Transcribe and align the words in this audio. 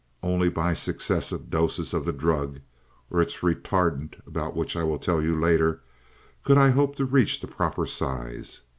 Only 0.23 0.49
by 0.49 0.73
successive 0.73 1.51
doses 1.51 1.93
of 1.93 2.05
the 2.05 2.11
drug, 2.11 2.61
or 3.11 3.21
its 3.21 3.43
retardent 3.43 4.15
about 4.25 4.55
which 4.55 4.75
I 4.75 4.83
will 4.83 4.97
tell 4.97 5.21
you 5.21 5.39
later, 5.39 5.83
could 6.43 6.57
I 6.57 6.71
hope 6.71 6.95
to 6.95 7.05
reach 7.05 7.39
the 7.39 7.45
proper 7.47 7.85
size. 7.85 8.61